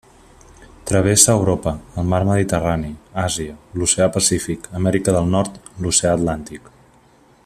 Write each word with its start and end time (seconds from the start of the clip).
Travessa 0.91 1.33
Europa, 1.39 1.73
el 2.03 2.09
Mar 2.13 2.21
Mediterrani, 2.29 2.89
Àsia, 3.25 3.59
l'Oceà 3.81 4.09
Pacífic, 4.19 4.67
Amèrica 4.81 5.17
del 5.19 5.31
Nord 5.37 5.61
l'oceà 5.85 6.17
Atlàntic. 6.21 6.73